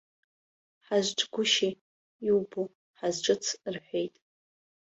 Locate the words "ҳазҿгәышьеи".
0.85-1.73